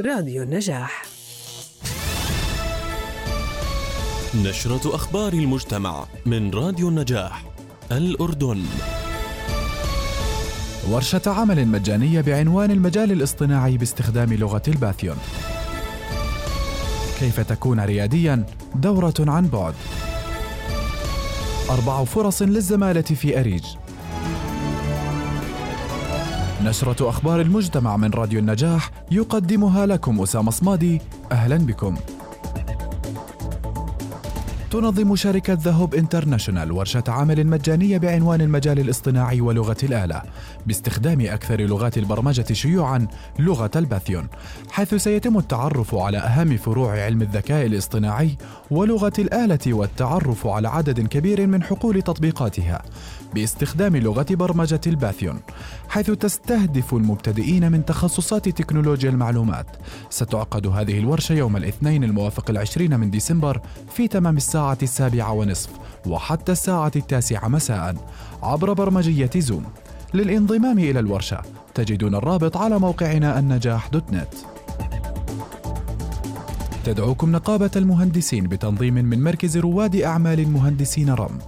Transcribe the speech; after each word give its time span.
راديو 0.00 0.42
النجاح. 0.42 1.04
نشرة 4.34 4.94
أخبار 4.94 5.32
المجتمع 5.32 6.06
من 6.26 6.50
راديو 6.50 6.88
النجاح 6.88 7.44
الأردن. 7.92 8.62
ورشة 10.90 11.22
عمل 11.26 11.68
مجانية 11.68 12.20
بعنوان 12.20 12.70
المجال 12.70 13.12
الاصطناعي 13.12 13.78
باستخدام 13.78 14.32
لغة 14.32 14.62
الباثيون. 14.68 15.16
كيف 17.20 17.40
تكون 17.40 17.80
رياديا؟ 17.80 18.46
دورة 18.74 19.14
عن 19.18 19.46
بعد. 19.46 19.74
أربع 21.70 22.04
فرص 22.04 22.42
للزمالة 22.42 23.00
في 23.02 23.40
أريج. 23.40 23.64
نشرة 26.64 27.08
أخبار 27.08 27.40
المجتمع 27.40 27.96
من 27.96 28.10
راديو 28.10 28.38
النجاح 28.38 28.90
يقدمها 29.10 29.86
لكم 29.86 30.20
أسامة 30.22 30.50
صمادي. 30.50 31.00
أهلا 31.32 31.56
بكم. 31.56 31.96
تنظم 34.70 35.16
شركة 35.16 35.52
The 35.52 35.70
Hope 35.70 35.94
International 35.94 36.72
ورشة 36.72 37.04
عمل 37.08 37.46
مجانية 37.46 37.98
بعنوان 37.98 38.40
المجال 38.40 38.78
الاصطناعي 38.78 39.40
ولغة 39.40 39.76
الآلة 39.82 40.22
باستخدام 40.66 41.20
أكثر 41.20 41.60
لغات 41.60 41.98
البرمجة 41.98 42.52
شيوعا 42.52 43.06
لغة 43.38 43.70
ال 43.76 43.83
Python 43.83 44.28
حيث 44.70 44.94
سيتم 44.94 45.38
التعرف 45.38 45.94
على 45.94 46.18
أهم 46.18 46.56
فروع 46.56 47.04
علم 47.04 47.22
الذكاء 47.22 47.66
الاصطناعي 47.66 48.36
ولغة 48.70 49.12
الآلة 49.18 49.58
والتعرف 49.66 50.46
على 50.46 50.68
عدد 50.68 51.06
كبير 51.06 51.46
من 51.46 51.62
حقول 51.62 52.02
تطبيقاتها 52.02 52.82
باستخدام 53.34 53.96
لغة 53.96 54.26
برمجة 54.30 54.80
الباثيون 54.86 55.40
حيث 55.88 56.10
تستهدف 56.10 56.94
المبتدئين 56.94 57.72
من 57.72 57.84
تخصصات 57.84 58.48
تكنولوجيا 58.48 59.10
المعلومات. 59.10 59.66
ستعقد 60.10 60.66
هذه 60.66 60.98
الورشة 60.98 61.32
يوم 61.32 61.56
الاثنين 61.56 62.04
الموافق 62.04 62.50
العشرين 62.50 63.00
من 63.00 63.10
ديسمبر 63.10 63.60
في 63.90 64.08
تمام 64.08 64.36
الساعة 64.56 64.78
السابعة 64.82 65.32
ونصف 65.32 65.70
وحتى 66.06 66.52
الساعة 66.52 66.92
التاسعة 66.96 67.48
مساء 67.48 67.94
عبر 68.42 68.72
برمجية 68.72 69.30
زوم 69.36 69.64
للانضمام 70.14 70.78
إلى 70.78 71.00
الورشة 71.00 71.42
تجدون 71.74 72.14
الرابط 72.14 72.56
على 72.56 72.78
موقعنا 72.78 73.38
النجاح 73.38 73.88
دوت 73.88 74.12
نت. 74.12 74.34
تدعوكم 76.84 77.32
نقابة 77.32 77.70
المهندسين 77.76 78.44
بتنظيم 78.44 78.94
من 78.94 79.22
مركز 79.22 79.58
رواد 79.58 79.96
أعمال 79.96 80.40
المهندسين 80.40 81.10
رم. 81.10 81.38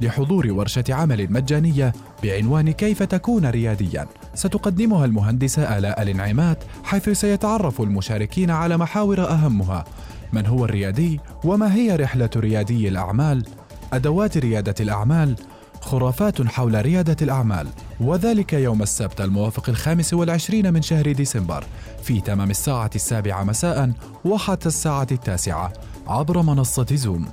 لحضور 0.00 0.52
ورشة 0.52 0.84
عمل 0.88 1.32
مجانية 1.32 1.92
بعنوان 2.22 2.70
كيف 2.70 3.02
تكون 3.02 3.46
رياديا. 3.46 4.06
ستقدمها 4.34 5.04
المهندسة 5.04 5.78
آلاء 5.78 6.02
الانعمات 6.02 6.64
حيث 6.84 7.08
سيتعرف 7.08 7.80
المشاركين 7.80 8.50
على 8.50 8.76
محاور 8.76 9.28
أهمها. 9.28 9.84
من 10.32 10.46
هو 10.46 10.64
الريادي؟ 10.64 11.20
وما 11.44 11.74
هي 11.74 11.96
رحلة 11.96 12.30
ريادي 12.36 12.88
الأعمال؟ 12.88 13.44
أدوات 13.92 14.38
ريادة 14.38 14.74
الأعمال؟ 14.80 15.36
خرافات 15.80 16.42
حول 16.42 16.82
ريادة 16.84 17.16
الأعمال. 17.22 17.66
وذلك 18.00 18.52
يوم 18.52 18.82
السبت 18.82 19.20
الموافق 19.20 19.68
الخامس 19.68 20.14
والعشرين 20.14 20.72
من 20.72 20.82
شهر 20.82 21.12
ديسمبر. 21.12 21.64
في 22.02 22.20
تمام 22.20 22.50
الساعة 22.50 22.90
السابعة 22.94 23.44
مساء 23.44 23.92
وحتى 24.24 24.68
الساعة 24.68 25.06
التاسعة 25.12 25.72
عبر 26.06 26.42
منصة 26.42 26.86
زوم. 26.92 27.26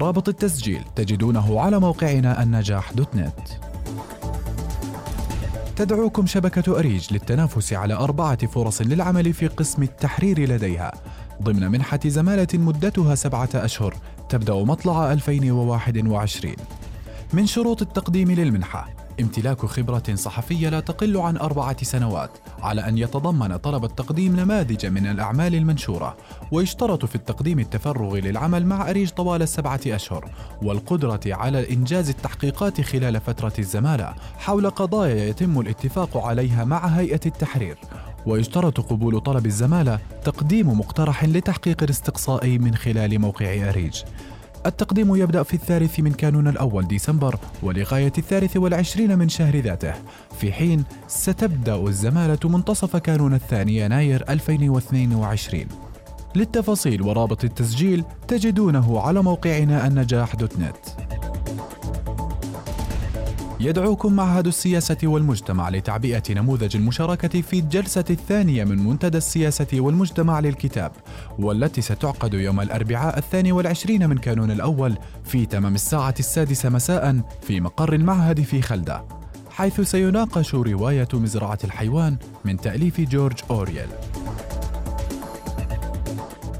رابط 0.00 0.28
التسجيل 0.28 0.84
تجدونه 0.96 1.60
على 1.60 1.80
موقعنا 1.80 2.42
النجاح 2.42 2.92
دوت 2.92 3.16
نت. 3.16 3.48
تدعوكم 5.76 6.26
شبكة 6.26 6.78
أريج 6.78 7.12
للتنافس 7.12 7.72
على 7.72 7.94
أربعة 7.94 8.46
فرص 8.46 8.82
للعمل 8.82 9.32
في 9.32 9.46
قسم 9.46 9.82
التحرير 9.82 10.48
لديها. 10.48 10.92
ضمن 11.42 11.70
منحة 11.70 12.00
زمالة 12.06 12.48
مدتها 12.54 13.14
سبعة 13.14 13.48
أشهر 13.54 13.94
تبدأ 14.28 14.54
مطلع 14.54 15.12
2021 15.12 16.54
من 17.32 17.46
شروط 17.46 17.82
التقديم 17.82 18.30
للمنحة 18.30 19.03
امتلاك 19.20 19.66
خبرة 19.66 20.14
صحفية 20.14 20.68
لا 20.68 20.80
تقل 20.80 21.16
عن 21.16 21.36
أربعة 21.36 21.84
سنوات 21.84 22.30
على 22.62 22.88
أن 22.88 22.98
يتضمن 22.98 23.56
طلب 23.56 23.84
التقديم 23.84 24.36
نماذج 24.36 24.86
من 24.86 25.06
الأعمال 25.06 25.54
المنشورة. 25.54 26.16
ويشترط 26.52 27.04
في 27.04 27.14
التقديم 27.14 27.58
التفرغ 27.58 28.16
للعمل 28.16 28.66
مع 28.66 28.90
أريج 28.90 29.10
طوال 29.10 29.42
السبعة 29.42 29.80
أشهر. 29.86 30.30
والقدرة 30.62 31.20
على 31.26 31.72
إنجاز 31.72 32.08
التحقيقات 32.08 32.80
خلال 32.80 33.20
فترة 33.20 33.52
الزمالة 33.58 34.14
حول 34.38 34.70
قضايا 34.70 35.24
يتم 35.24 35.60
الاتفاق 35.60 36.16
عليها 36.16 36.64
مع 36.64 36.86
هيئة 36.86 37.20
التحرير. 37.26 37.76
ويشترط 38.26 38.80
قبول 38.80 39.20
طلب 39.20 39.46
الزمالة 39.46 39.98
تقديم 40.24 40.78
مقترح 40.78 41.24
لتحقيق 41.24 41.82
الاستقصاء 41.82 42.58
من 42.58 42.74
خلال 42.74 43.18
موقع 43.18 43.68
أريج. 43.68 44.02
التقديم 44.66 45.16
يبدأ 45.16 45.42
في 45.42 45.54
الثالث 45.54 46.00
من 46.00 46.12
كانون 46.12 46.48
الأول 46.48 46.86
ديسمبر 46.86 47.38
ولغاية 47.62 48.12
الثالث 48.18 48.56
والعشرين 48.56 49.18
من 49.18 49.28
شهر 49.28 49.56
ذاته. 49.56 49.94
في 50.40 50.52
حين 50.52 50.84
ستبدأ 51.08 51.76
الزمالة 51.76 52.38
منتصف 52.44 52.96
كانون 52.96 53.34
الثاني 53.34 53.76
يناير 53.76 54.24
2022 54.28 55.66
للتفاصيل 56.34 57.02
ورابط 57.02 57.44
التسجيل 57.44 58.04
تجدونه 58.28 59.00
على 59.00 59.22
موقعنا 59.22 59.86
النجاح 59.86 60.36
دوت 60.36 60.58
نت. 60.58 60.83
يدعوكم 63.64 64.12
معهد 64.12 64.46
السياسة 64.46 64.96
والمجتمع 65.04 65.68
لتعبئة 65.68 66.22
نموذج 66.30 66.76
المشاركة 66.76 67.40
في 67.40 67.58
الجلسة 67.58 68.04
الثانية 68.10 68.64
من 68.64 68.86
منتدى 68.86 69.18
السياسة 69.18 69.66
والمجتمع 69.72 70.40
للكتاب 70.40 70.92
والتي 71.38 71.80
ستعقد 71.80 72.34
يوم 72.34 72.60
الأربعاء 72.60 73.18
الثاني 73.18 73.52
والعشرين 73.52 74.08
من 74.08 74.18
كانون 74.18 74.50
الأول 74.50 74.98
في 75.24 75.46
تمام 75.46 75.74
الساعة 75.74 76.14
السادسة 76.18 76.68
مساء 76.68 77.20
في 77.42 77.60
مقر 77.60 77.92
المعهد 77.92 78.40
في 78.40 78.62
خلدة 78.62 79.04
حيث 79.50 79.80
سيناقش 79.80 80.54
رواية 80.54 81.08
مزرعة 81.14 81.58
الحيوان 81.64 82.16
من 82.44 82.56
تأليف 82.56 83.00
جورج 83.00 83.38
أوريل. 83.50 83.88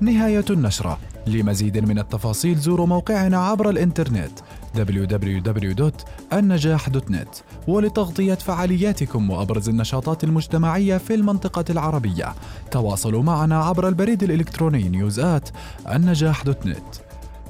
نهاية 0.00 0.44
النشرة. 0.50 0.98
لمزيد 1.26 1.78
من 1.78 1.98
التفاصيل 1.98 2.56
زوروا 2.56 2.86
موقعنا 2.86 3.38
عبر 3.38 3.70
الإنترنت 3.70 4.38
www.النجاح.net 4.76 7.42
ولتغطية 7.68 8.34
فعالياتكم 8.34 9.30
وأبرز 9.30 9.68
النشاطات 9.68 10.24
المجتمعية 10.24 10.96
في 10.96 11.14
المنطقة 11.14 11.64
العربية. 11.70 12.34
تواصلوا 12.70 13.22
معنا 13.22 13.64
عبر 13.64 13.88
البريد 13.88 14.22
الإلكتروني 14.22 14.88
نيوزات 14.88 15.48
النجاح 15.90 16.42
دوت 16.42 16.66
نت. 16.66 16.94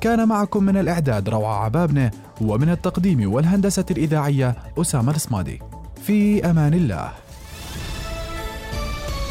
كان 0.00 0.28
معكم 0.28 0.64
من 0.64 0.76
الإعداد 0.76 1.28
روعة 1.28 1.64
عبابنة 1.64 2.10
ومن 2.40 2.68
التقديم 2.68 3.32
والهندسة 3.32 3.86
الإذاعية 3.90 4.56
أسامة 4.78 5.14
الصمادي 5.14 5.62
في 6.02 6.50
أمان 6.50 6.74
الله. 6.74 7.12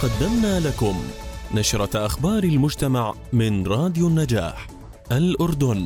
قدمنا 0.02 0.60
لكم 0.60 0.96
نشرة 1.56 2.06
أخبار 2.06 2.44
المجتمع 2.44 3.14
من 3.34 3.68
راديو 3.68 4.08
النجاح 4.08 4.68
الأردن. 5.12 5.86